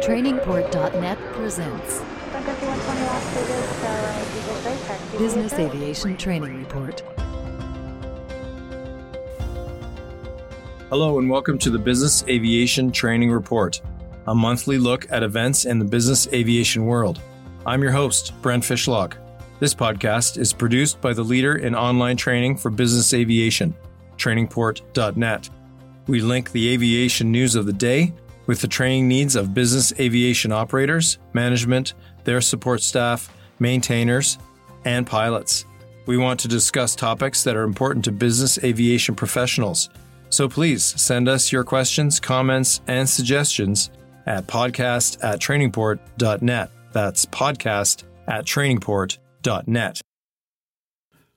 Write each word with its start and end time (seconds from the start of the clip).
Trainingport.net 0.00 1.18
presents 1.32 2.02
Business 5.16 5.52
Aviation 5.54 6.16
Training 6.16 6.58
Report. 6.58 7.00
Hello, 10.90 11.18
and 11.18 11.30
welcome 11.30 11.58
to 11.58 11.70
the 11.70 11.78
Business 11.78 12.24
Aviation 12.28 12.90
Training 12.90 13.30
Report, 13.30 13.80
a 14.26 14.34
monthly 14.34 14.78
look 14.78 15.10
at 15.12 15.22
events 15.22 15.64
in 15.64 15.78
the 15.78 15.84
business 15.84 16.26
aviation 16.32 16.86
world. 16.86 17.20
I'm 17.64 17.80
your 17.80 17.92
host, 17.92 18.32
Brent 18.42 18.64
Fishlock. 18.64 19.14
This 19.60 19.74
podcast 19.74 20.38
is 20.38 20.52
produced 20.52 21.00
by 21.00 21.12
the 21.12 21.22
leader 21.22 21.56
in 21.56 21.74
online 21.74 22.16
training 22.16 22.56
for 22.56 22.70
business 22.70 23.14
aviation, 23.14 23.74
trainingport.net. 24.16 25.50
We 26.08 26.20
link 26.20 26.50
the 26.50 26.68
aviation 26.70 27.30
news 27.30 27.54
of 27.54 27.66
the 27.66 27.72
day 27.72 28.12
with 28.46 28.60
the 28.60 28.68
training 28.68 29.08
needs 29.08 29.36
of 29.36 29.54
business 29.54 29.92
aviation 29.98 30.52
operators, 30.52 31.18
management, 31.32 31.94
their 32.24 32.40
support 32.40 32.82
staff, 32.82 33.32
maintainers, 33.58 34.38
and 34.84 35.06
pilots. 35.06 35.64
We 36.06 36.16
want 36.16 36.40
to 36.40 36.48
discuss 36.48 36.94
topics 36.94 37.44
that 37.44 37.56
are 37.56 37.62
important 37.62 38.04
to 38.06 38.12
business 38.12 38.58
aviation 38.62 39.14
professionals. 39.14 39.88
So 40.28 40.48
please 40.48 40.84
send 40.84 41.28
us 41.28 41.52
your 41.52 41.64
questions, 41.64 42.20
comments, 42.20 42.80
and 42.86 43.08
suggestions 43.08 43.90
at 44.26 44.46
podcast 44.46 45.22
at 45.22 45.40
trainingport.net. 45.40 46.70
That's 46.92 47.26
podcast 47.26 48.04
at 48.26 48.44
trainingport.net. 48.44 50.00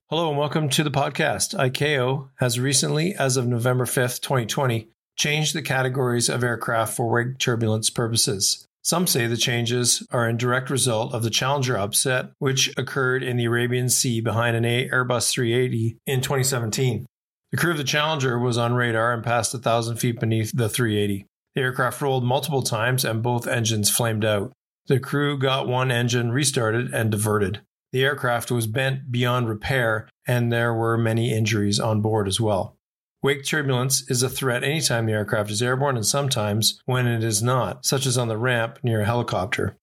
Hello 0.10 0.30
and 0.30 0.38
welcome 0.38 0.70
to 0.70 0.84
the 0.84 0.92
podcast. 0.92 1.54
ICAO 1.54 2.30
has 2.36 2.60
recently, 2.60 3.14
as 3.16 3.36
of 3.36 3.46
November 3.46 3.86
5th, 3.86 4.22
2020, 4.22 4.90
changed 5.18 5.54
the 5.54 5.62
categories 5.62 6.30
of 6.30 6.44
aircraft 6.44 6.96
for 6.96 7.10
wake 7.10 7.40
turbulence 7.40 7.90
purposes. 7.90 8.68
Some 8.84 9.06
say 9.06 9.28
the 9.28 9.36
changes 9.36 10.08
are 10.12 10.30
a 10.30 10.34
direct 10.34 10.70
result 10.70 11.14
of 11.14 11.22
the 11.22 11.30
Challenger 11.30 11.78
upset, 11.78 12.30
which 12.40 12.72
occurred 12.78 13.22
in 13.22 13.36
the 13.36 13.44
Arabian 13.44 13.90
Sea 13.90 14.22
behind 14.22 14.56
an 14.56 14.64
Airbus 14.64 15.30
380 15.30 15.98
in 16.06 16.22
2017. 16.22 17.06
The 17.52 17.58
crew 17.58 17.72
of 17.72 17.78
the 17.78 17.84
Challenger 17.84 18.40
was 18.40 18.58
on 18.58 18.76
radar 18.76 19.12
and 19.12 19.24
passed 19.24 19.54
1,000 19.54 19.98
feet 19.98 20.22
beneath 20.22 20.52
the 20.56 20.70
380. 20.70 21.26
The 21.56 21.62
aircraft 21.62 22.02
rolled 22.02 22.24
multiple 22.24 22.62
times 22.62 23.04
and 23.04 23.22
both 23.22 23.46
engines 23.46 23.90
flamed 23.90 24.24
out. 24.24 24.54
The 24.86 25.02
crew 25.02 25.38
got 25.38 25.68
one 25.68 25.92
engine 25.92 26.32
restarted 26.32 26.94
and 26.94 27.12
diverted. 27.12 27.60
The 27.92 28.06
aircraft 28.06 28.52
was 28.52 28.68
bent 28.68 29.12
beyond 29.12 29.50
repair, 29.50 30.08
and 30.26 30.50
there 30.50 30.74
were 30.74 30.98
many 30.98 31.34
injuries 31.34 31.80
on 31.80 32.02
board 32.02 32.30
as 32.30 32.40
well. 32.40 32.77
Wake 33.24 33.44
turbulence 33.44 34.08
is 34.12 34.22
a 34.22 34.30
threat 34.30 34.64
anytime 34.64 35.08
the 35.08 35.14
aircraft 35.14 35.50
is 35.50 35.62
airborne 35.62 35.96
and 35.96 36.06
sometimes 36.06 36.80
when 36.86 37.08
it 37.08 37.24
is 37.24 37.42
not, 37.42 37.84
such 37.84 38.06
as 38.06 38.16
on 38.16 38.28
the 38.28 38.38
ramp 38.38 38.78
near 38.84 39.02
a 39.02 39.06
helicopter. 39.06 39.76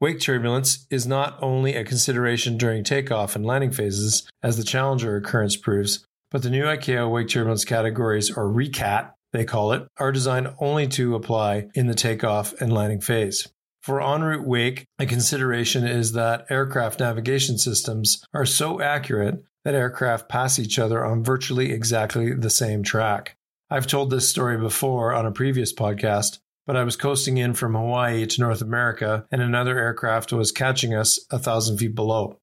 Wake 0.00 0.18
turbulence 0.18 0.86
is 0.88 1.06
not 1.06 1.38
only 1.42 1.76
a 1.76 1.84
consideration 1.84 2.56
during 2.56 2.82
takeoff 2.82 3.36
and 3.36 3.44
landing 3.44 3.70
phases, 3.70 4.26
as 4.42 4.56
the 4.56 4.64
Challenger 4.64 5.14
occurrence 5.16 5.56
proves, 5.56 6.06
but 6.30 6.42
the 6.42 6.48
new 6.48 6.64
ICAO 6.64 7.12
wake 7.12 7.28
turbulence 7.28 7.66
categories, 7.66 8.30
or 8.30 8.48
RECAT, 8.48 9.12
they 9.34 9.44
call 9.44 9.72
it, 9.72 9.86
are 9.98 10.10
designed 10.10 10.54
only 10.58 10.88
to 10.88 11.14
apply 11.14 11.68
in 11.74 11.86
the 11.86 11.94
takeoff 11.94 12.58
and 12.62 12.72
landing 12.72 13.02
phase. 13.02 13.46
For 13.82 14.00
en 14.00 14.22
route 14.22 14.46
wake, 14.46 14.86
a 14.98 15.04
consideration 15.04 15.86
is 15.86 16.12
that 16.12 16.46
aircraft 16.48 17.00
navigation 17.00 17.58
systems 17.58 18.24
are 18.32 18.46
so 18.46 18.80
accurate 18.80 19.42
that 19.64 19.74
aircraft 19.74 20.28
pass 20.28 20.58
each 20.58 20.78
other 20.78 21.04
on 21.04 21.24
virtually 21.24 21.72
exactly 21.72 22.32
the 22.32 22.50
same 22.50 22.82
track. 22.82 23.36
I've 23.70 23.86
told 23.86 24.10
this 24.10 24.28
story 24.28 24.58
before 24.58 25.12
on 25.12 25.26
a 25.26 25.32
previous 25.32 25.72
podcast, 25.72 26.38
but 26.66 26.76
I 26.76 26.84
was 26.84 26.96
coasting 26.96 27.38
in 27.38 27.54
from 27.54 27.74
Hawaii 27.74 28.26
to 28.26 28.40
North 28.40 28.62
America 28.62 29.26
and 29.30 29.40
another 29.40 29.78
aircraft 29.78 30.32
was 30.32 30.52
catching 30.52 30.94
us 30.94 31.18
a 31.30 31.38
thousand 31.38 31.78
feet 31.78 31.94
below. 31.94 32.38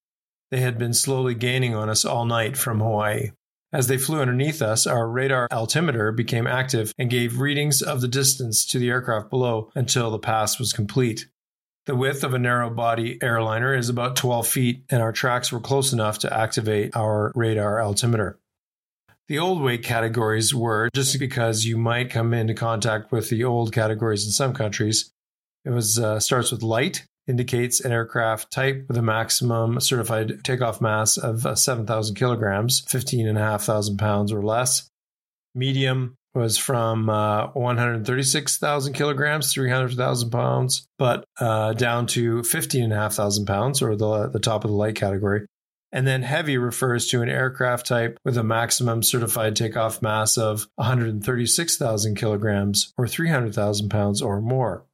They 0.50 0.60
had 0.60 0.78
been 0.78 0.94
slowly 0.94 1.34
gaining 1.34 1.74
on 1.74 1.90
us 1.90 2.04
all 2.04 2.24
night 2.24 2.56
from 2.56 2.80
Hawaii. 2.80 3.32
As 3.70 3.86
they 3.86 3.98
flew 3.98 4.20
underneath 4.20 4.62
us, 4.62 4.86
our 4.86 5.06
radar 5.06 5.46
altimeter 5.50 6.10
became 6.10 6.46
active 6.46 6.94
and 6.96 7.10
gave 7.10 7.40
readings 7.40 7.82
of 7.82 8.00
the 8.00 8.08
distance 8.08 8.64
to 8.66 8.78
the 8.78 8.88
aircraft 8.88 9.28
below 9.28 9.70
until 9.74 10.10
the 10.10 10.18
pass 10.18 10.58
was 10.58 10.72
complete. 10.72 11.26
The 11.88 11.96
width 11.96 12.22
of 12.22 12.34
a 12.34 12.38
narrow 12.38 12.68
body 12.68 13.18
airliner 13.22 13.74
is 13.74 13.88
about 13.88 14.14
12 14.14 14.46
feet, 14.46 14.84
and 14.90 15.00
our 15.00 15.10
tracks 15.10 15.50
were 15.50 15.58
close 15.58 15.90
enough 15.90 16.18
to 16.18 16.30
activate 16.30 16.94
our 16.94 17.32
radar 17.34 17.80
altimeter. 17.80 18.38
The 19.28 19.38
old 19.38 19.62
weight 19.62 19.84
categories 19.84 20.54
were 20.54 20.90
just 20.92 21.18
because 21.18 21.64
you 21.64 21.78
might 21.78 22.10
come 22.10 22.34
into 22.34 22.52
contact 22.52 23.10
with 23.10 23.30
the 23.30 23.42
old 23.42 23.72
categories 23.72 24.26
in 24.26 24.32
some 24.32 24.52
countries. 24.52 25.10
It 25.64 25.70
was 25.70 25.98
uh, 25.98 26.20
starts 26.20 26.52
with 26.52 26.62
light, 26.62 27.06
indicates 27.26 27.80
an 27.80 27.90
aircraft 27.90 28.50
type 28.52 28.84
with 28.86 28.98
a 28.98 29.02
maximum 29.02 29.80
certified 29.80 30.44
takeoff 30.44 30.82
mass 30.82 31.16
of 31.16 31.46
uh, 31.46 31.54
7,000 31.54 32.14
kilograms, 32.16 32.80
15,500 32.88 33.98
pounds 33.98 34.30
or 34.30 34.42
less. 34.42 34.90
Medium 35.54 36.17
was 36.34 36.58
from 36.58 37.08
uh, 37.08 37.48
136,000 37.48 38.92
kilograms, 38.92 39.52
300,000 39.52 40.30
pounds, 40.30 40.86
but 40.98 41.24
uh, 41.40 41.72
down 41.72 42.06
to 42.08 42.42
15,500 42.42 43.46
pounds, 43.46 43.82
or 43.82 43.96
the, 43.96 44.28
the 44.28 44.40
top 44.40 44.64
of 44.64 44.70
the 44.70 44.76
light 44.76 44.96
category. 44.96 45.46
And 45.90 46.06
then 46.06 46.22
heavy 46.22 46.58
refers 46.58 47.06
to 47.08 47.22
an 47.22 47.30
aircraft 47.30 47.86
type 47.86 48.18
with 48.24 48.36
a 48.36 48.44
maximum 48.44 49.02
certified 49.02 49.56
takeoff 49.56 50.02
mass 50.02 50.36
of 50.36 50.68
136,000 50.76 52.14
kilograms, 52.14 52.92
or 52.98 53.08
300,000 53.08 53.88
pounds 53.88 54.20
or 54.20 54.40
more. 54.40 54.84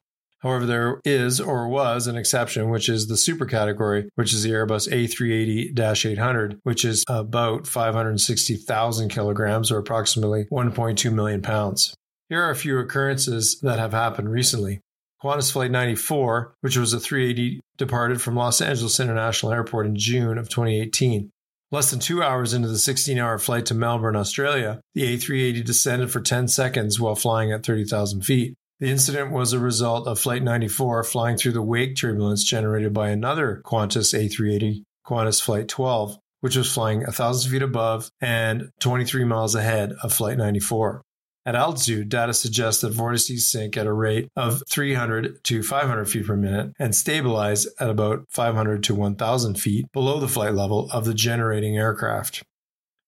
However, 0.44 0.66
there 0.66 1.00
is 1.06 1.40
or 1.40 1.66
was 1.66 2.06
an 2.06 2.16
exception, 2.16 2.68
which 2.68 2.90
is 2.90 3.06
the 3.06 3.16
super 3.16 3.46
category, 3.46 4.10
which 4.14 4.34
is 4.34 4.42
the 4.42 4.50
Airbus 4.50 4.92
A380 4.92 6.12
800, 6.12 6.60
which 6.64 6.84
is 6.84 7.02
about 7.08 7.66
560,000 7.66 9.08
kilograms 9.08 9.72
or 9.72 9.78
approximately 9.78 10.44
1.2 10.52 11.12
million 11.12 11.40
pounds. 11.40 11.94
Here 12.28 12.42
are 12.42 12.50
a 12.50 12.56
few 12.56 12.78
occurrences 12.78 13.58
that 13.60 13.78
have 13.78 13.92
happened 13.92 14.30
recently. 14.30 14.80
Qantas 15.22 15.50
Flight 15.50 15.70
94, 15.70 16.54
which 16.60 16.76
was 16.76 16.92
a 16.92 17.00
380, 17.00 17.60
departed 17.78 18.20
from 18.20 18.36
Los 18.36 18.60
Angeles 18.60 19.00
International 19.00 19.52
Airport 19.52 19.86
in 19.86 19.96
June 19.96 20.36
of 20.36 20.50
2018. 20.50 21.30
Less 21.72 21.90
than 21.90 22.00
two 22.00 22.22
hours 22.22 22.52
into 22.52 22.68
the 22.68 22.78
16 22.78 23.18
hour 23.18 23.38
flight 23.38 23.64
to 23.66 23.74
Melbourne, 23.74 24.14
Australia, 24.14 24.82
the 24.94 25.16
A380 25.16 25.64
descended 25.64 26.10
for 26.10 26.20
10 26.20 26.48
seconds 26.48 27.00
while 27.00 27.14
flying 27.14 27.50
at 27.50 27.64
30,000 27.64 28.20
feet. 28.20 28.54
The 28.80 28.90
incident 28.90 29.30
was 29.30 29.52
a 29.52 29.60
result 29.60 30.08
of 30.08 30.18
Flight 30.18 30.42
94 30.42 31.04
flying 31.04 31.36
through 31.36 31.52
the 31.52 31.62
wake 31.62 31.96
turbulence 31.96 32.42
generated 32.42 32.92
by 32.92 33.10
another 33.10 33.62
Qantas 33.64 34.12
A380, 34.12 34.82
Qantas 35.06 35.40
Flight 35.40 35.68
12, 35.68 36.18
which 36.40 36.56
was 36.56 36.72
flying 36.72 37.02
1,000 37.02 37.50
feet 37.50 37.62
above 37.62 38.10
and 38.20 38.70
23 38.80 39.24
miles 39.24 39.54
ahead 39.54 39.92
of 40.02 40.12
Flight 40.12 40.38
94. 40.38 41.02
At 41.46 41.54
altitude, 41.54 42.08
data 42.08 42.34
suggests 42.34 42.80
that 42.80 42.92
vortices 42.92 43.48
sink 43.48 43.76
at 43.76 43.86
a 43.86 43.92
rate 43.92 44.28
of 44.34 44.62
300 44.68 45.44
to 45.44 45.62
500 45.62 46.04
feet 46.06 46.26
per 46.26 46.36
minute 46.36 46.72
and 46.78 46.96
stabilize 46.96 47.66
at 47.78 47.90
about 47.90 48.24
500 48.30 48.82
to 48.84 48.94
1,000 48.94 49.54
feet 49.60 49.86
below 49.92 50.18
the 50.18 50.28
flight 50.28 50.54
level 50.54 50.90
of 50.90 51.04
the 51.04 51.14
generating 51.14 51.76
aircraft. 51.76 52.42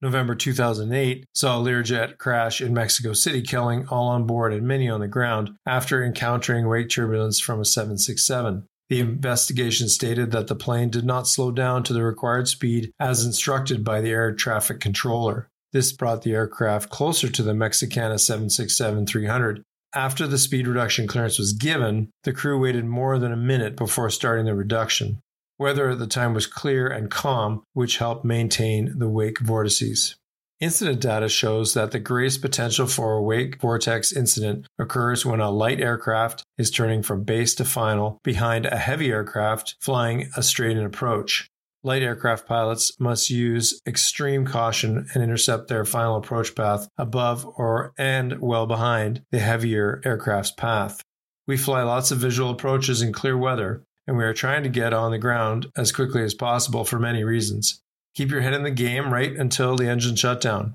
November 0.02 0.34
2008 0.34 1.24
saw 1.34 1.58
a 1.58 1.64
Learjet 1.64 2.18
crash 2.18 2.60
in 2.60 2.74
Mexico 2.74 3.12
City, 3.14 3.40
killing 3.40 3.86
all 3.88 4.08
on 4.08 4.26
board 4.26 4.52
and 4.52 4.66
many 4.66 4.88
on 4.88 5.00
the 5.00 5.08
ground 5.08 5.56
after 5.64 6.04
encountering 6.04 6.68
wake 6.68 6.90
turbulence 6.90 7.40
from 7.40 7.60
a 7.60 7.64
767. 7.64 8.66
The 8.88 9.00
investigation 9.00 9.88
stated 9.88 10.30
that 10.30 10.46
the 10.46 10.54
plane 10.54 10.90
did 10.90 11.04
not 11.04 11.26
slow 11.26 11.50
down 11.50 11.82
to 11.84 11.92
the 11.92 12.04
required 12.04 12.46
speed 12.46 12.92
as 13.00 13.24
instructed 13.24 13.82
by 13.82 14.00
the 14.00 14.10
air 14.10 14.32
traffic 14.32 14.80
controller. 14.80 15.48
This 15.72 15.92
brought 15.92 16.22
the 16.22 16.34
aircraft 16.34 16.90
closer 16.90 17.28
to 17.28 17.42
the 17.42 17.54
Mexicana 17.54 18.18
767 18.18 19.06
300. 19.06 19.62
After 19.94 20.26
the 20.26 20.38
speed 20.38 20.68
reduction 20.68 21.06
clearance 21.06 21.38
was 21.38 21.54
given, 21.54 22.10
the 22.22 22.32
crew 22.32 22.60
waited 22.60 22.84
more 22.84 23.18
than 23.18 23.32
a 23.32 23.36
minute 23.36 23.76
before 23.76 24.10
starting 24.10 24.44
the 24.44 24.54
reduction. 24.54 25.20
Weather 25.58 25.90
at 25.90 25.98
the 25.98 26.06
time 26.06 26.34
was 26.34 26.46
clear 26.46 26.86
and 26.86 27.10
calm, 27.10 27.62
which 27.72 27.96
helped 27.96 28.24
maintain 28.24 28.98
the 28.98 29.08
wake 29.08 29.38
vortices. 29.38 30.16
Incident 30.60 31.00
data 31.00 31.28
shows 31.28 31.74
that 31.74 31.90
the 31.90 31.98
greatest 31.98 32.40
potential 32.40 32.86
for 32.86 33.14
a 33.14 33.22
wake 33.22 33.60
vortex 33.60 34.12
incident 34.12 34.66
occurs 34.78 35.24
when 35.24 35.40
a 35.40 35.50
light 35.50 35.80
aircraft 35.80 36.42
is 36.56 36.70
turning 36.70 37.02
from 37.02 37.24
base 37.24 37.54
to 37.54 37.64
final 37.64 38.18
behind 38.22 38.64
a 38.66 38.76
heavy 38.76 39.10
aircraft 39.10 39.76
flying 39.80 40.30
a 40.36 40.42
straight 40.42 40.76
in 40.76 40.84
approach. 40.84 41.48
Light 41.82 42.02
aircraft 42.02 42.46
pilots 42.46 42.98
must 42.98 43.30
use 43.30 43.80
extreme 43.86 44.46
caution 44.46 45.06
and 45.14 45.22
intercept 45.22 45.68
their 45.68 45.84
final 45.84 46.16
approach 46.16 46.54
path 46.54 46.88
above 46.98 47.46
or 47.56 47.92
and 47.96 48.40
well 48.40 48.66
behind 48.66 49.22
the 49.30 49.38
heavier 49.38 50.00
aircraft's 50.04 50.52
path. 50.52 51.02
We 51.46 51.56
fly 51.56 51.82
lots 51.82 52.10
of 52.10 52.18
visual 52.18 52.50
approaches 52.50 53.02
in 53.02 53.12
clear 53.12 53.38
weather, 53.38 53.84
and 54.06 54.16
we 54.16 54.24
are 54.24 54.34
trying 54.34 54.62
to 54.62 54.68
get 54.68 54.92
on 54.92 55.10
the 55.10 55.18
ground 55.18 55.66
as 55.76 55.92
quickly 55.92 56.22
as 56.22 56.34
possible 56.34 56.84
for 56.84 56.98
many 56.98 57.24
reasons. 57.24 57.80
Keep 58.14 58.30
your 58.30 58.40
head 58.40 58.54
in 58.54 58.62
the 58.62 58.70
game 58.70 59.12
right 59.12 59.32
until 59.32 59.76
the 59.76 59.88
engine 59.88 60.16
shutdown. 60.16 60.74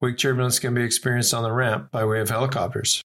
Wake 0.00 0.18
turbulence 0.18 0.58
can 0.58 0.74
be 0.74 0.82
experienced 0.82 1.32
on 1.32 1.42
the 1.42 1.52
ramp 1.52 1.90
by 1.90 2.04
way 2.04 2.20
of 2.20 2.28
helicopters. 2.28 3.02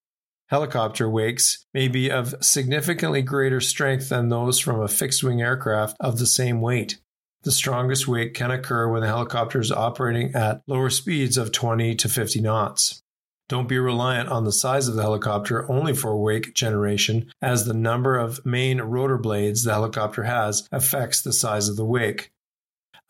Helicopter 0.50 1.10
wakes 1.10 1.66
may 1.74 1.88
be 1.88 2.10
of 2.10 2.34
significantly 2.42 3.22
greater 3.22 3.62
strength 3.62 4.10
than 4.10 4.30
those 4.30 4.60
from 4.60 4.82
a 4.82 4.88
fixed 4.88 5.24
wing 5.24 5.42
aircraft 5.42 5.96
of 6.00 6.18
the 6.18 6.26
same 6.26 6.62
weight. 6.62 7.00
The 7.44 7.52
strongest 7.52 8.08
wake 8.08 8.34
can 8.34 8.52
occur 8.52 8.90
when 8.90 9.02
the 9.02 9.08
helicopter 9.08 9.60
is 9.60 9.72
operating 9.72 10.34
at 10.36 10.62
lower 10.68 10.90
speeds 10.90 11.38
of 11.38 11.52
20 11.52 11.96
to 11.96 12.10
50 12.10 12.42
knots. 12.42 13.02
Don't 13.50 13.70
be 13.70 13.80
reliant 13.80 14.28
on 14.30 14.44
the 14.44 14.52
size 14.52 14.88
of 14.88 14.96
the 14.96 15.02
helicopter 15.02 15.70
only 15.72 15.94
for 15.94 16.22
wake 16.22 16.54
generation, 16.54 17.32
as 17.42 17.66
the 17.66 17.74
number 17.74 18.18
of 18.18 18.46
main 18.46 18.82
rotor 18.82 19.18
blades 19.18 19.64
the 19.64 19.72
helicopter 19.72 20.24
has 20.24 20.68
affects 20.72 21.22
the 21.22 21.32
size 21.32 21.70
of 21.70 21.78
the 21.78 21.86
wake. 21.86 22.32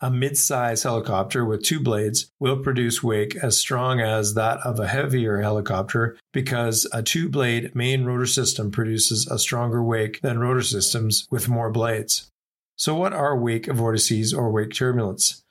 A 0.00 0.12
mid-size 0.12 0.84
helicopter 0.84 1.44
with 1.44 1.64
two 1.64 1.80
blades 1.80 2.30
will 2.38 2.58
produce 2.58 3.02
wake 3.02 3.34
as 3.34 3.58
strong 3.58 4.00
as 4.00 4.34
that 4.34 4.58
of 4.58 4.78
a 4.78 4.86
heavier 4.86 5.40
helicopter 5.40 6.16
because 6.32 6.86
a 6.92 7.02
two-blade 7.02 7.74
main 7.74 8.04
rotor 8.04 8.26
system 8.26 8.70
produces 8.70 9.26
a 9.26 9.40
stronger 9.40 9.82
wake 9.82 10.20
than 10.20 10.38
rotor 10.38 10.62
systems 10.62 11.26
with 11.32 11.48
more 11.48 11.68
blades. 11.68 12.30
So 12.76 12.94
what 12.94 13.12
are 13.12 13.36
wake 13.36 13.66
vortices 13.66 14.32
or 14.32 14.52
wake 14.52 14.72
turbulence? 14.72 15.42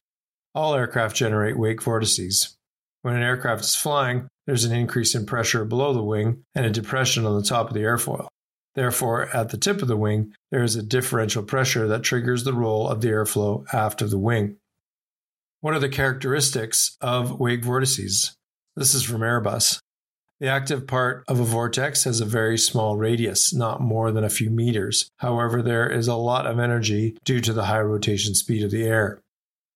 All 0.56 0.76
aircraft 0.76 1.18
generate 1.18 1.60
wake 1.60 1.82
vortices. 1.82 2.56
When 3.02 3.18
an 3.18 3.24
aircraft 3.24 3.66
is 3.66 3.76
flying, 3.76 4.30
there's 4.48 4.64
an 4.64 4.76
increase 4.76 5.14
in 5.14 5.26
pressure 5.26 5.66
below 5.66 5.94
the 5.94 6.02
wing 6.02 6.44
and 6.56 6.66
a 6.66 6.72
depression 6.72 7.26
on 7.26 7.36
the 7.36 7.48
top 7.48 7.68
of 7.68 7.74
the 7.74 7.82
airfoil. 7.82 8.28
Therefore, 8.74 9.28
at 9.36 9.50
the 9.50 9.58
tip 9.58 9.82
of 9.82 9.88
the 9.88 9.98
wing, 9.98 10.34
there 10.52 10.64
is 10.64 10.76
a 10.76 10.84
differential 10.84 11.44
pressure 11.44 11.88
that 11.88 12.04
triggers 12.04 12.44
the 12.44 12.54
roll 12.54 12.88
of 12.88 13.02
the 13.02 13.10
airflow 13.10 13.66
aft 13.74 14.02
of 14.02 14.10
the 14.10 14.18
wing. 14.18 14.58
What 15.62 15.74
are 15.74 15.80
the 15.80 15.90
characteristics 15.90 16.96
of 17.02 17.40
wake 17.40 17.64
vortices? 17.64 18.36
This 18.76 18.94
is 18.94 19.04
from 19.04 19.22
Airbus. 19.22 19.80
The 20.40 20.48
active 20.48 20.86
part 20.86 21.24
of 21.28 21.40
a 21.40 21.44
vortex 21.44 22.04
has 22.04 22.22
a 22.22 22.26
very 22.26 22.60
small 22.60 22.96
radius, 22.96 23.52
not 23.52 23.82
more 23.82 24.12
than 24.12 24.24
a 24.24 24.30
few 24.30 24.52
meters. 24.52 25.10
However, 25.18 25.64
there 25.64 25.90
is 25.90 26.08
a 26.08 26.16
lot 26.16 26.46
of 26.46 26.60
energy 26.60 27.18
due 27.26 27.42
to 27.42 27.54
the 27.54 27.66
high 27.66 27.82
rotation 27.82 28.36
speed 28.36 28.64
of 28.64 28.70
the 28.70 28.84
air. 28.84 29.20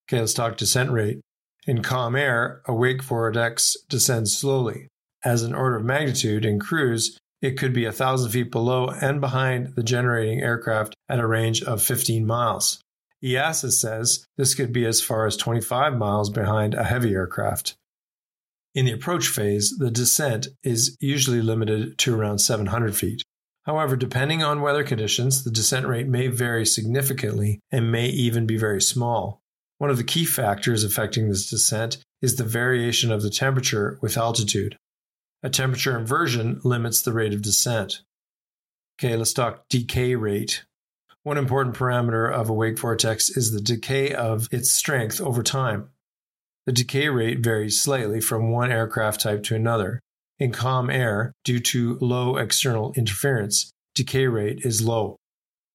Okay, 0.08 0.20
let's 0.20 0.36
talk 0.36 0.58
descent 0.58 0.92
rate. 0.92 1.20
In 1.68 1.84
calm 1.84 2.16
air, 2.16 2.62
a 2.66 2.74
wake 2.74 3.04
vortex 3.04 3.78
descends 3.88 4.36
slowly. 4.36 4.88
As 5.24 5.44
an 5.44 5.54
order 5.54 5.76
of 5.76 5.86
magnitude, 5.86 6.44
in 6.44 6.60
cruise, 6.60 7.20
it 7.42 7.58
could 7.58 7.74
be 7.74 7.86
a 7.86 7.92
thousand 7.92 8.32
feet 8.32 8.52
below 8.52 8.88
and 8.88 9.22
behind 9.22 9.76
the 9.76 9.84
generating 9.84 10.42
aircraft 10.42 10.96
at 11.08 11.20
a 11.20 11.28
range 11.28 11.62
of 11.64 11.82
15 11.82 12.26
miles. 12.26 12.82
EASA 13.24 13.72
says 13.72 14.26
this 14.38 14.56
could 14.56 14.74
be 14.74 14.86
as 14.86 15.02
far 15.02 15.28
as 15.28 15.38
25 15.38 15.96
miles 15.96 16.30
behind 16.30 16.74
a 16.74 16.84
heavy 16.84 17.14
aircraft. 17.14 17.76
In 18.74 18.86
the 18.86 18.94
approach 18.94 19.28
phase, 19.28 19.76
the 19.78 19.92
descent 19.92 20.48
is 20.64 20.98
usually 21.00 21.42
limited 21.42 21.98
to 22.00 22.16
around 22.16 22.40
700 22.40 22.96
feet. 22.96 23.22
However, 23.64 23.96
depending 23.96 24.42
on 24.42 24.62
weather 24.62 24.84
conditions, 24.84 25.44
the 25.44 25.52
descent 25.52 25.86
rate 25.86 26.08
may 26.08 26.28
vary 26.28 26.66
significantly 26.66 27.60
and 27.70 27.92
may 27.92 28.08
even 28.08 28.48
be 28.48 28.58
very 28.58 28.82
small. 28.82 29.41
One 29.82 29.90
of 29.90 29.98
the 29.98 30.04
key 30.04 30.26
factors 30.26 30.84
affecting 30.84 31.28
this 31.28 31.50
descent 31.50 31.98
is 32.22 32.36
the 32.36 32.44
variation 32.44 33.12
of 33.12 33.24
the 33.24 33.32
temperature 33.32 33.98
with 34.00 34.16
altitude. 34.16 34.78
A 35.42 35.50
temperature 35.50 35.98
inversion 35.98 36.62
limits 36.64 37.02
the 37.02 37.12
rate 37.12 37.34
of 37.34 37.42
descent. 37.42 38.04
Okay, 39.00 39.16
let's 39.16 39.34
talk 39.34 39.68
decay 39.70 40.14
rate. 40.14 40.66
One 41.24 41.40
important 41.40 41.76
parameter 41.76 42.32
of 42.32 42.48
a 42.48 42.54
wake 42.54 42.78
vortex 42.78 43.32
is 43.32 43.54
the 43.54 43.60
decay 43.60 44.14
of 44.14 44.48
its 44.52 44.72
strength 44.72 45.20
over 45.20 45.42
time. 45.42 45.90
The 46.68 46.74
decay 46.74 47.10
rate 47.10 47.40
varies 47.40 47.82
slightly 47.82 48.22
from 48.22 48.52
one 48.52 48.72
aircraft 48.72 49.22
type 49.22 49.42
to 49.46 49.56
another. 49.56 50.00
In 50.38 50.52
calm 50.52 50.92
air, 50.92 51.34
due 51.44 51.60
to 51.60 51.98
low 52.00 52.38
external 52.38 52.94
interference, 52.94 53.72
decay 53.96 54.28
rate 54.28 54.60
is 54.64 54.84
low. 54.84 55.16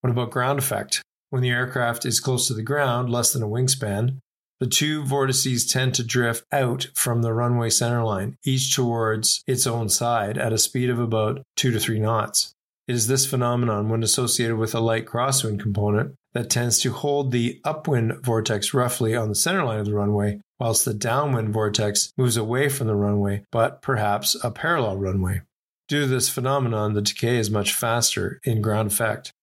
What 0.03 0.11
about 0.11 0.31
ground 0.31 0.61
effect? 0.61 1.03
When 1.37 1.43
the 1.43 1.51
aircraft 1.51 2.07
is 2.07 2.19
close 2.19 2.49
to 2.49 2.55
the 2.55 2.63
ground, 2.63 3.11
less 3.11 3.35
than 3.35 3.43
a 3.43 3.47
wingspan, 3.47 4.21
the 4.59 4.67
two 4.67 5.05
vortices 5.05 5.71
tend 5.71 5.93
to 5.97 6.03
drift 6.03 6.47
out 6.51 6.87
from 6.95 7.21
the 7.21 7.35
runway 7.35 7.69
centerline, 7.69 8.37
each 8.43 8.75
towards 8.75 9.45
its 9.47 9.67
own 9.67 9.91
side 9.91 10.39
at 10.39 10.55
a 10.55 10.57
speed 10.57 10.89
of 10.89 10.99
about 10.99 11.43
2 11.57 11.73
to 11.73 11.79
3 11.79 12.01
knots. 12.01 12.55
It 12.89 12.95
is 12.95 13.07
this 13.07 13.27
phenomenon, 13.27 13.91
when 13.91 14.03
associated 14.03 14.57
with 14.57 14.75
a 14.75 14.81
light 14.81 15.05
crosswind 15.05 15.61
component, 15.61 16.15
that 16.33 16.49
tends 16.49 16.79
to 16.79 16.93
hold 16.93 17.33
the 17.33 17.61
upwind 17.65 18.25
vortex 18.25 18.73
roughly 18.73 19.15
on 19.15 19.29
the 19.29 19.35
centerline 19.35 19.81
of 19.81 19.85
the 19.85 19.93
runway, 19.93 20.41
whilst 20.59 20.87
the 20.87 20.95
downwind 20.95 21.53
vortex 21.53 22.15
moves 22.17 22.39
away 22.39 22.71
from 22.71 22.87
the 22.87 22.97
runway, 22.97 23.45
but 23.53 23.83
perhaps 23.83 24.35
a 24.43 24.51
parallel 24.51 24.97
runway. 24.97 25.43
Due 25.87 26.01
to 26.01 26.07
this 26.07 26.31
phenomenon, 26.31 26.95
the 26.95 27.03
decay 27.03 27.37
is 27.37 27.51
much 27.51 27.75
faster 27.75 28.41
in 28.43 28.63
ground 28.63 28.91
effect. 28.91 29.35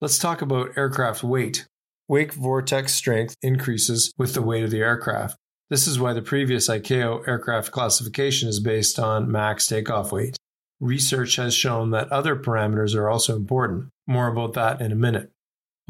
Let's 0.00 0.18
talk 0.18 0.42
about 0.42 0.78
aircraft 0.78 1.24
weight. 1.24 1.66
Wake 2.06 2.32
vortex 2.32 2.94
strength 2.94 3.34
increases 3.42 4.12
with 4.16 4.32
the 4.32 4.42
weight 4.42 4.62
of 4.62 4.70
the 4.70 4.80
aircraft. 4.80 5.36
This 5.70 5.88
is 5.88 5.98
why 5.98 6.12
the 6.12 6.22
previous 6.22 6.68
ICAO 6.68 7.26
aircraft 7.26 7.72
classification 7.72 8.48
is 8.48 8.60
based 8.60 9.00
on 9.00 9.30
max 9.30 9.66
takeoff 9.66 10.12
weight. 10.12 10.36
Research 10.78 11.34
has 11.34 11.52
shown 11.52 11.90
that 11.90 12.12
other 12.12 12.36
parameters 12.36 12.94
are 12.94 13.10
also 13.10 13.34
important. 13.34 13.88
More 14.06 14.28
about 14.28 14.52
that 14.52 14.80
in 14.80 14.92
a 14.92 14.94
minute. 14.94 15.32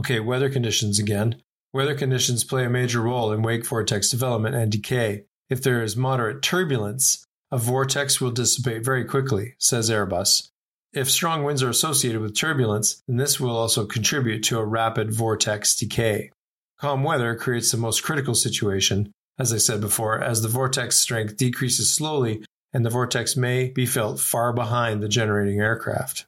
Okay, 0.01 0.21
weather 0.21 0.49
conditions 0.49 0.99
again. 0.99 1.43
Weather 1.75 1.95
conditions 1.95 2.45
play 2.45 2.65
a 2.65 2.71
major 2.71 3.03
role 3.03 3.31
in 3.31 3.43
wake 3.43 3.67
vortex 3.67 4.09
development 4.09 4.55
and 4.55 4.73
decay. 4.73 5.25
If 5.51 5.63
there 5.63 5.83
is 5.83 5.99
moderate 5.99 6.41
turbulence, 6.41 7.27
a 7.51 7.59
vortex 7.59 8.23
will 8.23 8.31
dissipate 8.31 8.87
very 8.87 9.05
quickly, 9.05 9.55
says 9.59 9.91
Airbus. 9.91 10.49
If 10.93 11.11
strong 11.11 11.45
winds 11.45 11.63
are 11.63 11.69
associated 11.69 12.21
with 12.21 12.37
turbulence, 12.37 13.03
then 13.07 13.19
this 13.19 13.39
will 13.39 13.57
also 13.57 13.87
contribute 13.87 14.43
to 14.45 14.59
a 14.59 14.65
rapid 14.65 15.13
vortex 15.13 15.77
decay. 15.77 16.31
Calm 16.79 17.03
weather 17.05 17.35
creates 17.35 17.71
the 17.71 17.77
most 17.77 18.03
critical 18.03 18.35
situation, 18.35 19.13
as 19.39 19.53
I 19.53 19.59
said 19.59 19.81
before, 19.81 20.23
as 20.23 20.43
the 20.43 20.49
vortex 20.49 20.97
strength 20.97 21.37
decreases 21.37 21.93
slowly 21.93 22.45
and 22.73 22.85
the 22.85 22.91
vortex 22.91 23.37
may 23.37 23.69
be 23.69 23.87
felt 23.87 24.21
far 24.21 24.53
behind 24.53 25.03
the 25.03 25.09
generating 25.09 25.61
aircraft. 25.61 26.27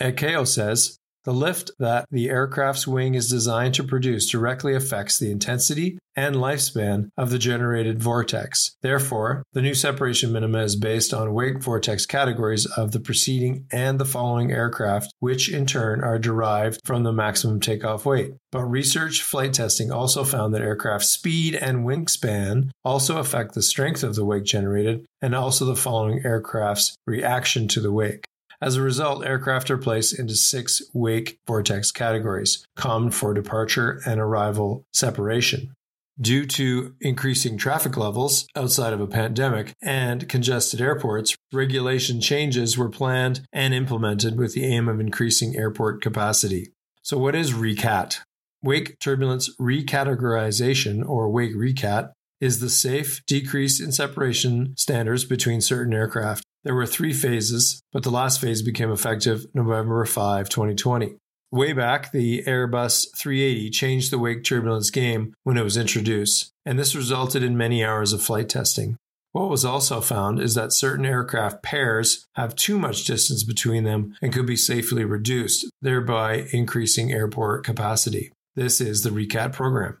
ICAO 0.00 0.46
says 0.46 0.97
the 1.28 1.34
lift 1.34 1.70
that 1.78 2.06
the 2.10 2.30
aircraft's 2.30 2.86
wing 2.86 3.14
is 3.14 3.28
designed 3.28 3.74
to 3.74 3.84
produce 3.84 4.30
directly 4.30 4.74
affects 4.74 5.18
the 5.18 5.30
intensity 5.30 5.98
and 6.16 6.36
lifespan 6.36 7.10
of 7.18 7.28
the 7.28 7.38
generated 7.38 8.02
vortex. 8.02 8.74
Therefore, 8.80 9.42
the 9.52 9.60
new 9.60 9.74
separation 9.74 10.32
minima 10.32 10.62
is 10.62 10.74
based 10.74 11.12
on 11.12 11.34
wake 11.34 11.62
vortex 11.62 12.06
categories 12.06 12.64
of 12.64 12.92
the 12.92 12.98
preceding 12.98 13.66
and 13.70 14.00
the 14.00 14.06
following 14.06 14.50
aircraft, 14.50 15.12
which 15.20 15.52
in 15.52 15.66
turn 15.66 16.02
are 16.02 16.18
derived 16.18 16.80
from 16.86 17.02
the 17.02 17.12
maximum 17.12 17.60
takeoff 17.60 18.06
weight. 18.06 18.32
But 18.50 18.64
research 18.64 19.22
flight 19.22 19.52
testing 19.52 19.92
also 19.92 20.24
found 20.24 20.54
that 20.54 20.62
aircraft 20.62 21.04
speed 21.04 21.54
and 21.54 21.84
wingspan 21.84 22.70
also 22.86 23.18
affect 23.18 23.52
the 23.52 23.60
strength 23.60 24.02
of 24.02 24.14
the 24.14 24.24
wake 24.24 24.44
generated 24.44 25.04
and 25.20 25.34
also 25.34 25.66
the 25.66 25.76
following 25.76 26.24
aircraft's 26.24 26.96
reaction 27.06 27.68
to 27.68 27.80
the 27.80 27.92
wake. 27.92 28.24
As 28.60 28.74
a 28.74 28.82
result, 28.82 29.24
aircraft 29.24 29.70
are 29.70 29.78
placed 29.78 30.18
into 30.18 30.34
six 30.34 30.82
wake 30.92 31.38
vortex 31.46 31.92
categories, 31.92 32.64
common 32.76 33.10
for 33.10 33.32
departure 33.32 34.00
and 34.04 34.20
arrival 34.20 34.84
separation. 34.92 35.72
Due 36.20 36.44
to 36.44 36.94
increasing 37.00 37.56
traffic 37.56 37.96
levels 37.96 38.48
outside 38.56 38.92
of 38.92 39.00
a 39.00 39.06
pandemic 39.06 39.72
and 39.80 40.28
congested 40.28 40.80
airports, 40.80 41.36
regulation 41.52 42.20
changes 42.20 42.76
were 42.76 42.88
planned 42.88 43.42
and 43.52 43.72
implemented 43.72 44.36
with 44.36 44.52
the 44.54 44.64
aim 44.64 44.88
of 44.88 44.98
increasing 44.98 45.56
airport 45.56 46.02
capacity. 46.02 46.72
So, 47.02 47.16
what 47.18 47.36
is 47.36 47.52
RECAT? 47.52 48.18
Wake 48.60 48.98
turbulence 48.98 49.54
recategorization, 49.60 51.08
or 51.08 51.30
wake 51.30 51.54
RECAT, 51.54 52.10
is 52.40 52.60
the 52.60 52.70
safe 52.70 53.24
decrease 53.26 53.80
in 53.80 53.92
separation 53.92 54.74
standards 54.76 55.24
between 55.24 55.60
certain 55.60 55.92
aircraft. 55.92 56.44
There 56.64 56.74
were 56.74 56.86
three 56.86 57.12
phases, 57.12 57.80
but 57.92 58.02
the 58.02 58.10
last 58.10 58.40
phase 58.40 58.62
became 58.62 58.90
effective 58.90 59.46
November 59.54 60.04
5, 60.04 60.48
2020. 60.48 61.16
Way 61.50 61.72
back, 61.72 62.12
the 62.12 62.42
Airbus 62.42 63.06
380 63.16 63.70
changed 63.70 64.12
the 64.12 64.18
wake 64.18 64.44
turbulence 64.44 64.90
game 64.90 65.34
when 65.44 65.56
it 65.56 65.64
was 65.64 65.78
introduced, 65.78 66.50
and 66.66 66.78
this 66.78 66.94
resulted 66.94 67.42
in 67.42 67.56
many 67.56 67.82
hours 67.82 68.12
of 68.12 68.22
flight 68.22 68.50
testing. 68.50 68.98
What 69.32 69.48
was 69.48 69.64
also 69.64 70.00
found 70.00 70.40
is 70.40 70.54
that 70.54 70.72
certain 70.72 71.06
aircraft 71.06 71.62
pairs 71.62 72.26
have 72.34 72.54
too 72.54 72.78
much 72.78 73.04
distance 73.04 73.44
between 73.44 73.84
them 73.84 74.14
and 74.20 74.32
could 74.32 74.46
be 74.46 74.56
safely 74.56 75.04
reduced, 75.04 75.66
thereby 75.80 76.48
increasing 76.52 77.12
airport 77.12 77.64
capacity. 77.64 78.30
This 78.54 78.80
is 78.80 79.02
the 79.02 79.10
RECAT 79.10 79.52
program. 79.52 79.98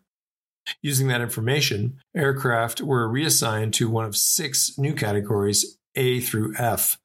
Using 0.82 1.08
that 1.08 1.20
information, 1.20 1.98
aircraft 2.16 2.80
were 2.80 3.08
reassigned 3.08 3.74
to 3.74 3.88
one 3.88 4.04
of 4.04 4.16
six 4.16 4.76
new 4.78 4.94
categories 4.94 5.76
a 5.94 6.20
through 6.20 6.54
F, 6.56 6.98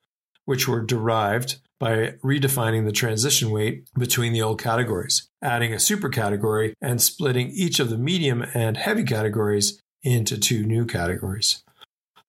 which 0.46 0.67
were 0.67 0.82
derived 0.82 1.58
by 1.79 2.13
redefining 2.24 2.86
the 2.86 2.91
transition 2.91 3.51
weight 3.51 3.88
between 3.98 4.32
the 4.32 4.41
old 4.41 4.62
categories, 4.62 5.27
adding 5.41 5.74
a 5.74 5.79
super 5.79 6.10
category, 6.10 6.74
and 6.82 7.01
splitting 7.01 7.50
each 7.50 7.79
of 7.79 7.89
the 7.89 7.98
medium 7.98 8.46
and 8.53 8.77
heavy 8.77 9.03
categories 9.03 9.82
into 10.03 10.38
two 10.38 10.65
new 10.65 10.86
categories. 10.86 11.63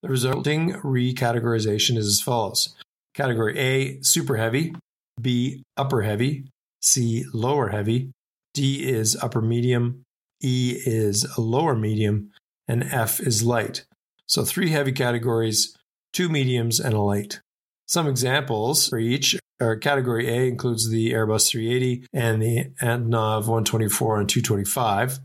The 0.01 0.09
resulting 0.09 0.73
recategorization 0.73 1.97
is 1.97 2.07
as 2.07 2.21
follows. 2.21 2.75
Category 3.13 3.57
A, 3.57 4.01
super 4.01 4.37
heavy, 4.37 4.75
B, 5.21 5.63
upper 5.77 6.01
heavy, 6.01 6.45
C, 6.81 7.25
lower 7.33 7.69
heavy, 7.69 8.11
D 8.53 8.87
is 8.87 9.15
upper 9.21 9.41
medium, 9.41 10.03
E 10.45 10.79
is 10.85 11.25
a 11.37 11.41
lower 11.41 11.75
medium, 11.75 12.31
and 12.67 12.83
F 12.83 13.19
is 13.19 13.43
light. 13.43 13.85
So 14.27 14.43
three 14.45 14.69
heavy 14.69 14.91
categories, 14.91 15.75
two 16.13 16.29
mediums, 16.29 16.79
and 16.79 16.93
a 16.93 17.01
light. 17.01 17.41
Some 17.87 18.07
examples 18.07 18.87
for 18.87 18.97
each 18.97 19.37
are 19.61 19.75
category 19.75 20.27
A 20.29 20.47
includes 20.47 20.89
the 20.89 21.11
Airbus 21.13 21.49
380 21.49 22.07
and 22.13 22.41
the 22.41 22.65
Antonov 22.81 23.41
124 23.41 24.19
and 24.19 24.29
225. 24.29 25.19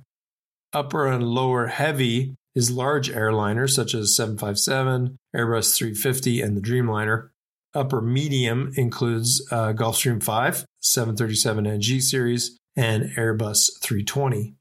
Upper 0.73 1.07
and 1.07 1.25
lower 1.25 1.67
heavy 1.67 2.37
is 2.55 2.71
large 2.71 3.11
airliners 3.11 3.71
such 3.71 3.95
as 3.95 4.15
757, 4.15 5.17
Airbus 5.35 5.77
350, 5.77 6.41
and 6.41 6.57
the 6.57 6.61
Dreamliner. 6.61 7.31
Upper 7.75 8.01
medium 8.01 8.73
includes 8.77 9.47
uh, 9.51 9.73
Gulfstream 9.73 10.23
5, 10.23 10.65
737 10.81 11.67
NG 11.67 12.01
series, 12.01 12.59
and 12.77 13.11
Airbus 13.17 13.81
320. 13.81 14.55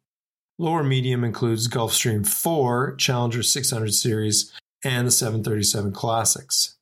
Lower 0.61 0.83
medium 0.83 1.23
includes 1.23 1.69
Gulfstream 1.69 2.27
4, 2.27 2.95
Challenger 2.97 3.41
600 3.41 3.93
series, 3.93 4.51
and 4.83 5.07
the 5.07 5.11
737 5.11 5.93
Classics. 5.93 6.75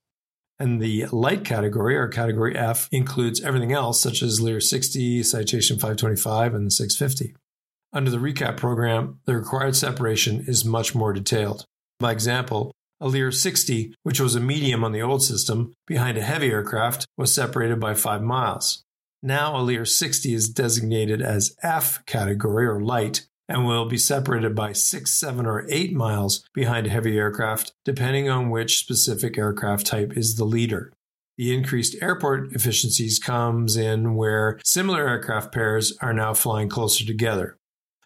And 0.58 0.82
the 0.82 1.06
light 1.12 1.46
category, 1.46 1.96
or 1.96 2.08
category 2.08 2.58
F, 2.58 2.90
includes 2.92 3.40
everything 3.40 3.74
else, 3.74 4.00
such 4.02 4.24
as 4.24 4.42
Lear 4.42 4.60
60, 4.60 5.22
Citation 5.22 5.76
525, 5.76 6.56
and 6.56 6.66
the 6.66 6.72
650. 6.72 7.36
Under 7.94 8.10
the 8.10 8.18
RECAT 8.18 8.58
program, 8.58 9.20
the 9.26 9.36
required 9.36 9.76
separation 9.76 10.44
is 10.48 10.66
much 10.66 10.96
more 10.96 11.14
detailed. 11.14 11.64
By 12.00 12.14
example, 12.14 12.72
a 13.00 13.08
Lear 13.08 13.32
60, 13.32 13.94
which 14.02 14.20
was 14.20 14.34
a 14.34 14.40
medium 14.40 14.84
on 14.84 14.92
the 14.92 15.04
old 15.04 15.22
system, 15.22 15.74
behind 15.86 16.18
a 16.18 16.24
heavy 16.24 16.50
aircraft, 16.50 17.06
was 17.16 17.32
separated 17.32 17.80
by 17.80 17.94
5 17.94 18.24
miles. 18.24 18.82
Now, 19.22 19.56
a 19.56 19.62
Lear 19.62 19.86
60 19.86 20.34
is 20.34 20.50
designated 20.50 21.22
as 21.22 21.56
F 21.62 22.04
category 22.08 22.66
or 22.66 22.82
light 22.82 23.28
and 23.48 23.66
will 23.66 23.86
be 23.86 23.98
separated 23.98 24.54
by 24.56 24.74
6, 24.74 25.12
7, 25.12 25.46
or 25.46 25.66
8 25.70 25.94
miles 25.94 26.44
behind 26.54 26.88
heavy 26.88 27.18
aircraft, 27.18 27.74
depending 27.86 28.30
on 28.30 28.50
which 28.50 28.80
specific 28.80 29.38
aircraft 29.38 29.86
type 29.86 30.18
is 30.18 30.36
the 30.36 30.46
leader. 30.46 30.92
The 31.38 31.56
increased 31.56 31.96
airport 32.02 32.52
efficiencies 32.54 33.20
comes 33.20 33.78
in 33.78 34.16
where 34.16 34.60
similar 34.64 35.08
aircraft 35.08 35.54
pairs 35.54 35.96
are 36.02 36.14
now 36.14 36.34
flying 36.34 36.68
closer 36.68 37.06
together. 37.06 37.58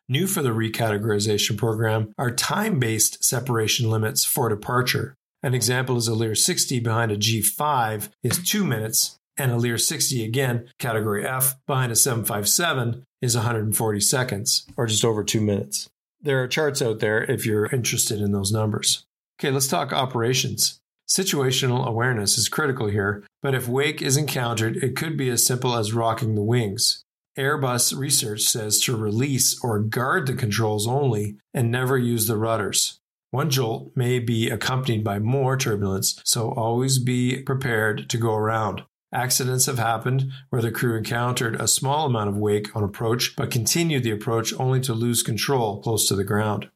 New 0.09 0.27
for 0.27 0.41
the 0.41 0.49
recategorization 0.49 1.57
program 1.57 2.11
are 2.17 2.31
time 2.31 2.77
based 2.77 3.23
separation 3.23 3.89
limits 3.89 4.25
for 4.25 4.49
departure. 4.49 5.15
An 5.41 5.53
example 5.53 5.95
is 5.95 6.09
a 6.09 6.13
Lear 6.13 6.35
60 6.35 6.81
behind 6.81 7.11
a 7.11 7.17
G5 7.17 8.09
is 8.21 8.37
2 8.43 8.65
minutes, 8.65 9.17
and 9.37 9.51
a 9.51 9.55
Lear 9.55 9.77
60 9.77 10.25
again, 10.25 10.67
category 10.77 11.25
F, 11.25 11.55
behind 11.65 11.93
a 11.93 11.95
757 11.95 13.05
is 13.21 13.35
140 13.35 13.99
seconds, 13.99 14.65
or 14.75 14.87
just 14.87 15.05
over 15.05 15.23
2 15.23 15.41
minutes. 15.41 15.89
There 16.21 16.41
are 16.43 16.47
charts 16.47 16.81
out 16.81 16.99
there 16.99 17.23
if 17.23 17.45
you're 17.45 17.65
interested 17.67 18.21
in 18.21 18.31
those 18.31 18.51
numbers. 18.51 19.05
Okay, 19.39 19.51
let's 19.51 19.67
talk 19.67 19.91
operations. 19.91 20.79
Situational 21.09 21.85
awareness 21.85 22.37
is 22.37 22.47
critical 22.47 22.87
here, 22.87 23.23
but 23.41 23.53
if 23.53 23.67
wake 23.67 24.01
is 24.01 24.17
encountered, 24.17 24.77
it 24.77 24.95
could 24.95 25.17
be 25.17 25.29
as 25.29 25.45
simple 25.45 25.75
as 25.75 25.93
rocking 25.93 26.35
the 26.35 26.43
wings. 26.43 27.03
Airbus 27.37 27.97
research 27.97 28.41
says 28.41 28.79
to 28.81 28.95
release 28.95 29.59
or 29.63 29.79
guard 29.79 30.27
the 30.27 30.33
controls 30.33 30.87
only 30.87 31.37
and 31.53 31.71
never 31.71 31.97
use 31.97 32.27
the 32.27 32.37
rudders. 32.37 32.99
One 33.31 33.49
jolt 33.49 33.91
may 33.95 34.19
be 34.19 34.49
accompanied 34.49 35.03
by 35.03 35.19
more 35.19 35.57
turbulence, 35.57 36.21
so 36.25 36.51
always 36.51 36.99
be 36.99 37.41
prepared 37.41 38.09
to 38.09 38.17
go 38.17 38.35
around. 38.35 38.83
Accidents 39.13 39.65
have 39.65 39.77
happened 39.77 40.31
where 40.49 40.61
the 40.61 40.71
crew 40.71 40.95
encountered 40.95 41.59
a 41.59 41.67
small 41.67 42.05
amount 42.05 42.29
of 42.29 42.37
wake 42.37 42.73
on 42.75 42.83
approach 42.83 43.35
but 43.35 43.51
continued 43.51 44.03
the 44.03 44.11
approach 44.11 44.53
only 44.57 44.79
to 44.81 44.93
lose 44.93 45.21
control 45.21 45.81
close 45.81 46.07
to 46.07 46.15
the 46.15 46.23
ground. 46.23 46.69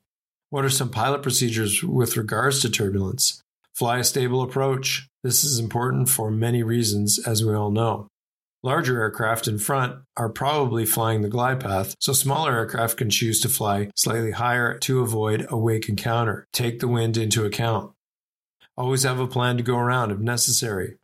What 0.49 0.65
are 0.65 0.69
some 0.69 0.89
pilot 0.89 1.23
procedures 1.23 1.81
with 1.81 2.17
regards 2.17 2.61
to 2.61 2.69
turbulence? 2.69 3.41
Fly 3.73 3.99
a 3.99 4.03
stable 4.03 4.41
approach. 4.41 5.07
This 5.23 5.43
is 5.43 5.59
important 5.59 6.09
for 6.09 6.29
many 6.29 6.61
reasons, 6.61 7.19
as 7.19 7.43
we 7.43 7.53
all 7.53 7.71
know. 7.71 8.07
Larger 8.63 8.99
aircraft 8.99 9.47
in 9.47 9.57
front 9.57 9.97
are 10.17 10.27
probably 10.27 10.85
flying 10.85 11.21
the 11.21 11.29
glide 11.29 11.59
path, 11.59 11.95
so 11.99 12.13
smaller 12.13 12.53
aircraft 12.53 12.97
can 12.97 13.09
choose 13.09 13.39
to 13.41 13.49
fly 13.49 13.91
slightly 13.95 14.31
higher 14.31 14.77
to 14.79 15.01
avoid 15.01 15.45
a 15.49 15.57
wake 15.57 15.87
encounter. 15.87 16.47
Take 16.51 16.79
the 16.79 16.87
wind 16.87 17.15
into 17.15 17.45
account. 17.45 17.91
Always 18.75 19.03
have 19.03 19.19
a 19.19 19.27
plan 19.27 19.57
to 19.57 19.63
go 19.63 19.77
around 19.77 20.11
if 20.11 20.19
necessary. 20.19 20.97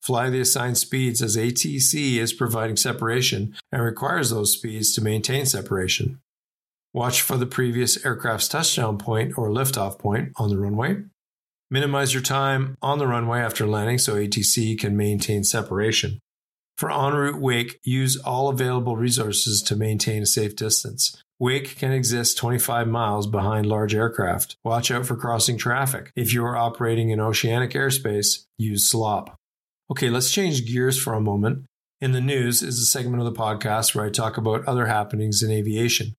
Fly 0.00 0.30
the 0.30 0.40
assigned 0.40 0.78
speeds 0.78 1.20
as 1.22 1.36
ATC 1.36 2.16
is 2.16 2.32
providing 2.32 2.76
separation 2.76 3.54
and 3.70 3.82
requires 3.82 4.30
those 4.30 4.54
speeds 4.54 4.94
to 4.94 5.02
maintain 5.02 5.44
separation. 5.44 6.20
Watch 6.92 7.22
for 7.22 7.36
the 7.36 7.46
previous 7.46 8.04
aircraft's 8.04 8.48
touchdown 8.48 8.98
point 8.98 9.36
or 9.36 9.48
liftoff 9.48 9.98
point 9.98 10.32
on 10.36 10.48
the 10.48 10.58
runway. 10.58 11.02
Minimize 11.70 12.12
your 12.12 12.22
time 12.22 12.76
on 12.82 12.98
the 12.98 13.06
runway 13.06 13.40
after 13.40 13.66
landing 13.66 13.98
so 13.98 14.14
ATC 14.14 14.78
can 14.78 14.96
maintain 14.96 15.44
separation. 15.44 16.18
For 16.76 16.90
en 16.90 17.14
route 17.14 17.40
wake, 17.40 17.78
use 17.84 18.16
all 18.16 18.48
available 18.48 18.96
resources 18.96 19.62
to 19.64 19.76
maintain 19.76 20.22
a 20.22 20.26
safe 20.26 20.56
distance. 20.56 21.22
Wake 21.38 21.76
can 21.76 21.92
exist 21.92 22.38
25 22.38 22.88
miles 22.88 23.26
behind 23.26 23.66
large 23.66 23.94
aircraft. 23.94 24.56
Watch 24.64 24.90
out 24.90 25.06
for 25.06 25.14
crossing 25.14 25.58
traffic. 25.58 26.10
If 26.16 26.32
you 26.32 26.44
are 26.44 26.56
operating 26.56 27.10
in 27.10 27.20
oceanic 27.20 27.70
airspace, 27.72 28.46
use 28.58 28.90
slop. 28.90 29.39
Okay, 29.90 30.08
let's 30.08 30.30
change 30.30 30.66
gears 30.66 30.96
for 30.96 31.14
a 31.14 31.20
moment. 31.20 31.64
In 32.00 32.12
the 32.12 32.20
news 32.20 32.62
is 32.62 32.80
a 32.80 32.86
segment 32.86 33.22
of 33.22 33.24
the 33.24 33.38
podcast 33.38 33.92
where 33.92 34.04
I 34.04 34.10
talk 34.10 34.36
about 34.36 34.64
other 34.68 34.86
happenings 34.86 35.42
in 35.42 35.50
aviation. 35.50 36.14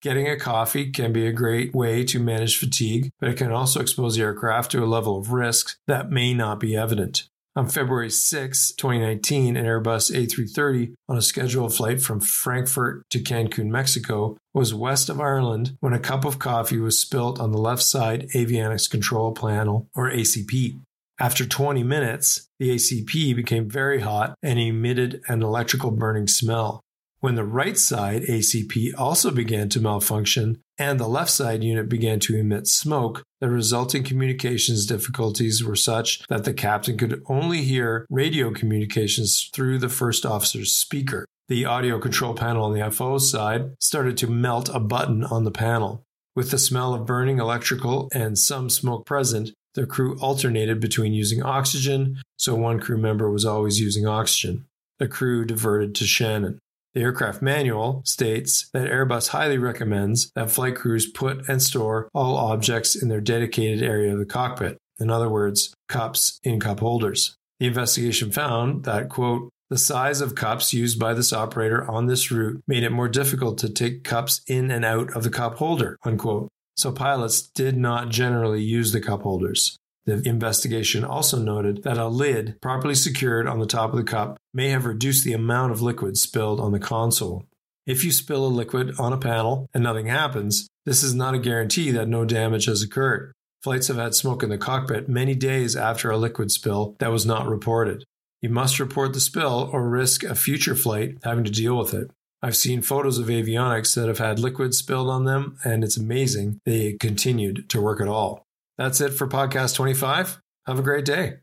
Getting 0.00 0.28
a 0.28 0.38
coffee 0.38 0.92
can 0.92 1.12
be 1.12 1.26
a 1.26 1.32
great 1.32 1.74
way 1.74 2.04
to 2.04 2.20
manage 2.20 2.56
fatigue, 2.56 3.10
but 3.18 3.28
it 3.28 3.36
can 3.36 3.50
also 3.50 3.80
expose 3.80 4.14
the 4.14 4.22
aircraft 4.22 4.70
to 4.72 4.84
a 4.84 4.86
level 4.86 5.18
of 5.18 5.32
risk 5.32 5.76
that 5.88 6.08
may 6.08 6.34
not 6.34 6.60
be 6.60 6.76
evident. 6.76 7.26
On 7.56 7.68
February 7.68 8.10
6, 8.10 8.72
2019, 8.72 9.56
an 9.56 9.64
Airbus 9.64 10.12
A330 10.12 10.94
on 11.08 11.16
a 11.16 11.22
scheduled 11.22 11.74
flight 11.74 12.00
from 12.00 12.20
Frankfurt 12.20 13.02
to 13.10 13.18
Cancun, 13.18 13.70
Mexico, 13.70 14.36
was 14.54 14.72
west 14.72 15.08
of 15.08 15.20
Ireland 15.20 15.76
when 15.80 15.94
a 15.94 15.98
cup 15.98 16.24
of 16.24 16.38
coffee 16.38 16.78
was 16.78 17.00
spilt 17.00 17.40
on 17.40 17.50
the 17.50 17.58
left 17.58 17.82
side 17.82 18.28
avionics 18.34 18.88
control 18.88 19.32
panel, 19.32 19.88
or 19.96 20.10
ACP. 20.10 20.78
After 21.18 21.46
20 21.46 21.82
minutes, 21.82 22.48
the 22.58 22.74
ACP 22.74 23.34
became 23.34 23.70
very 23.70 24.00
hot 24.00 24.34
and 24.42 24.58
emitted 24.58 25.22
an 25.28 25.42
electrical 25.42 25.90
burning 25.90 26.26
smell. 26.26 26.82
When 27.20 27.36
the 27.36 27.44
right 27.44 27.78
side 27.78 28.24
ACP 28.24 28.92
also 28.98 29.30
began 29.30 29.70
to 29.70 29.80
malfunction 29.80 30.60
and 30.76 31.00
the 31.00 31.08
left 31.08 31.30
side 31.30 31.64
unit 31.64 31.88
began 31.88 32.20
to 32.20 32.36
emit 32.36 32.66
smoke, 32.66 33.22
the 33.40 33.48
resulting 33.48 34.04
communications 34.04 34.84
difficulties 34.84 35.64
were 35.64 35.74
such 35.74 36.22
that 36.28 36.44
the 36.44 36.52
captain 36.52 36.98
could 36.98 37.22
only 37.26 37.62
hear 37.62 38.06
radio 38.10 38.52
communications 38.52 39.48
through 39.54 39.78
the 39.78 39.88
first 39.88 40.26
officer's 40.26 40.74
speaker. 40.74 41.24
The 41.48 41.64
audio 41.64 41.98
control 41.98 42.34
panel 42.34 42.64
on 42.64 42.74
the 42.74 42.90
FO 42.90 43.16
side 43.16 43.70
started 43.80 44.18
to 44.18 44.26
melt 44.26 44.68
a 44.68 44.80
button 44.80 45.24
on 45.24 45.44
the 45.44 45.50
panel. 45.50 46.02
With 46.34 46.50
the 46.50 46.58
smell 46.58 46.92
of 46.92 47.06
burning 47.06 47.38
electrical 47.38 48.10
and 48.12 48.38
some 48.38 48.68
smoke 48.68 49.06
present, 49.06 49.52
the 49.76 49.86
crew 49.86 50.18
alternated 50.20 50.80
between 50.80 51.12
using 51.12 51.42
oxygen, 51.42 52.20
so 52.36 52.54
one 52.54 52.80
crew 52.80 52.98
member 52.98 53.30
was 53.30 53.44
always 53.44 53.78
using 53.78 54.06
oxygen. 54.06 54.64
The 54.98 55.06
crew 55.06 55.44
diverted 55.44 55.94
to 55.96 56.06
Shannon. 56.06 56.58
The 56.94 57.02
aircraft 57.02 57.42
manual 57.42 58.00
states 58.06 58.70
that 58.72 58.90
Airbus 58.90 59.28
highly 59.28 59.58
recommends 59.58 60.32
that 60.34 60.50
flight 60.50 60.74
crews 60.76 61.06
put 61.06 61.46
and 61.46 61.62
store 61.62 62.08
all 62.14 62.36
objects 62.36 63.00
in 63.00 63.08
their 63.08 63.20
dedicated 63.20 63.82
area 63.82 64.14
of 64.14 64.18
the 64.18 64.24
cockpit. 64.24 64.78
In 64.98 65.10
other 65.10 65.28
words, 65.28 65.74
cups 65.90 66.40
in 66.42 66.58
cup 66.58 66.80
holders. 66.80 67.36
The 67.60 67.66
investigation 67.66 68.32
found 68.32 68.84
that, 68.84 69.10
quote, 69.10 69.50
the 69.68 69.76
size 69.76 70.22
of 70.22 70.34
cups 70.34 70.72
used 70.72 70.98
by 70.98 71.12
this 71.12 71.32
operator 71.32 71.86
on 71.90 72.06
this 72.06 72.30
route 72.30 72.62
made 72.66 72.82
it 72.82 72.92
more 72.92 73.08
difficult 73.08 73.58
to 73.58 73.68
take 73.68 74.04
cups 74.04 74.40
in 74.46 74.70
and 74.70 74.84
out 74.84 75.14
of 75.14 75.22
the 75.22 75.30
cup 75.30 75.56
holder, 75.56 75.98
unquote. 76.04 76.48
So 76.76 76.92
pilots 76.92 77.42
did 77.42 77.76
not 77.76 78.10
generally 78.10 78.62
use 78.62 78.92
the 78.92 79.00
cup 79.00 79.22
holders. 79.22 79.76
The 80.04 80.22
investigation 80.28 81.04
also 81.04 81.38
noted 81.38 81.82
that 81.82 81.98
a 81.98 82.06
lid 82.06 82.60
properly 82.60 82.94
secured 82.94 83.48
on 83.48 83.58
the 83.58 83.66
top 83.66 83.90
of 83.90 83.96
the 83.96 84.04
cup 84.04 84.36
may 84.54 84.68
have 84.68 84.84
reduced 84.84 85.24
the 85.24 85.32
amount 85.32 85.72
of 85.72 85.82
liquid 85.82 86.16
spilled 86.16 86.60
on 86.60 86.72
the 86.72 86.78
console. 86.78 87.44
If 87.86 88.04
you 88.04 88.12
spill 88.12 88.46
a 88.46 88.48
liquid 88.48 88.94
on 88.98 89.12
a 89.12 89.18
panel 89.18 89.68
and 89.74 89.82
nothing 89.82 90.06
happens, 90.06 90.68
this 90.84 91.02
is 91.02 91.14
not 91.14 91.34
a 91.34 91.38
guarantee 91.38 91.90
that 91.92 92.08
no 92.08 92.24
damage 92.24 92.66
has 92.66 92.82
occurred. 92.82 93.32
Flights 93.62 93.88
have 93.88 93.96
had 93.96 94.14
smoke 94.14 94.42
in 94.44 94.48
the 94.48 94.58
cockpit 94.58 95.08
many 95.08 95.34
days 95.34 95.74
after 95.74 96.10
a 96.10 96.16
liquid 96.16 96.52
spill 96.52 96.94
that 97.00 97.10
was 97.10 97.26
not 97.26 97.48
reported. 97.48 98.04
You 98.42 98.50
must 98.50 98.78
report 98.78 99.12
the 99.12 99.20
spill 99.20 99.70
or 99.72 99.88
risk 99.88 100.22
a 100.22 100.34
future 100.34 100.76
flight 100.76 101.18
having 101.24 101.42
to 101.44 101.50
deal 101.50 101.76
with 101.76 101.94
it. 101.94 102.10
I've 102.42 102.56
seen 102.56 102.82
photos 102.82 103.18
of 103.18 103.26
avionics 103.26 103.94
that 103.94 104.08
have 104.08 104.18
had 104.18 104.38
liquid 104.38 104.74
spilled 104.74 105.08
on 105.08 105.24
them, 105.24 105.56
and 105.64 105.82
it's 105.82 105.96
amazing 105.96 106.60
they 106.64 106.92
continued 107.00 107.68
to 107.70 107.80
work 107.80 108.00
at 108.00 108.08
all. 108.08 108.46
That's 108.76 109.00
it 109.00 109.10
for 109.10 109.26
podcast 109.26 109.74
25. 109.74 110.40
Have 110.66 110.78
a 110.78 110.82
great 110.82 111.04
day. 111.04 111.38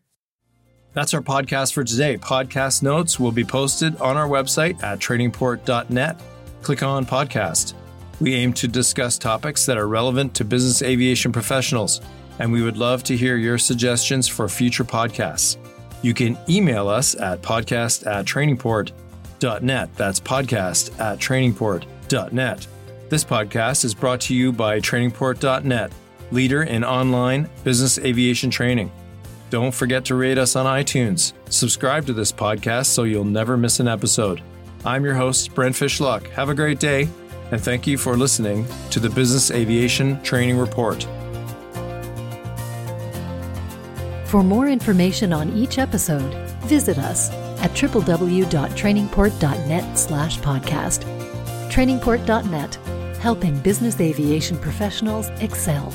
That's 0.93 1.15
our 1.15 1.21
podcast 1.21 1.73
for 1.73 1.83
today. 1.83 2.17
Podcast 2.17 2.83
notes 2.83 3.19
will 3.19 3.31
be 3.31 3.43
posted 3.43 3.99
on 3.99 4.15
our 4.15 4.27
website 4.27 4.81
at 4.83 4.99
trainingport.net. 4.99 6.21
Click 6.61 6.83
on 6.83 7.05
podcast. 7.05 7.73
We 8.19 8.35
aim 8.35 8.53
to 8.53 8.67
discuss 8.67 9.17
topics 9.17 9.65
that 9.65 9.77
are 9.77 9.87
relevant 9.87 10.35
to 10.35 10.45
business 10.45 10.83
aviation 10.83 11.31
professionals, 11.31 11.99
and 12.37 12.51
we 12.51 12.61
would 12.61 12.77
love 12.77 13.03
to 13.05 13.17
hear 13.17 13.37
your 13.37 13.57
suggestions 13.57 14.27
for 14.27 14.47
future 14.47 14.83
podcasts. 14.83 15.57
You 16.03 16.13
can 16.13 16.37
email 16.47 16.87
us 16.87 17.15
at 17.15 17.41
podcast 17.41 18.05
at 18.05 18.27
trainingport.net. 19.43 19.95
That's 19.95 20.19
podcast 20.19 20.99
at 20.99 21.19
trainingport.net. 21.19 22.67
This 23.09 23.23
podcast 23.23 23.85
is 23.85 23.93
brought 23.93 24.21
to 24.21 24.35
you 24.35 24.51
by 24.51 24.79
trainingport.net, 24.79 25.91
leader 26.31 26.63
in 26.63 26.83
online 26.83 27.49
business 27.63 27.99
aviation 27.99 28.49
training. 28.49 28.91
Don't 29.49 29.73
forget 29.73 30.05
to 30.05 30.15
rate 30.15 30.37
us 30.37 30.55
on 30.55 30.65
iTunes. 30.65 31.33
Subscribe 31.49 32.07
to 32.07 32.13
this 32.13 32.31
podcast 32.31 32.87
so 32.87 33.03
you'll 33.03 33.23
never 33.23 33.55
miss 33.55 33.79
an 33.79 33.87
episode. 33.87 34.41
I'm 34.83 35.05
your 35.05 35.13
host, 35.13 35.53
Brent 35.53 35.75
Fishlock. 35.75 36.27
Have 36.29 36.49
a 36.49 36.55
great 36.55 36.79
day, 36.79 37.07
and 37.51 37.61
thank 37.61 37.85
you 37.85 37.97
for 37.97 38.17
listening 38.17 38.65
to 38.89 38.99
the 38.99 39.09
Business 39.09 39.51
Aviation 39.51 40.21
Training 40.23 40.57
Report. 40.57 41.03
For 44.25 44.43
more 44.43 44.67
information 44.67 45.31
on 45.31 45.55
each 45.55 45.77
episode, 45.77 46.33
visit 46.63 46.97
us 46.97 47.29
at 47.63 47.71
www.trainingport.net 47.71 49.97
slash 49.97 50.37
podcast. 50.39 51.03
Trainingport.net, 51.71 52.75
helping 53.17 53.57
business 53.59 53.99
aviation 53.99 54.59
professionals 54.59 55.29
excel. 55.39 55.91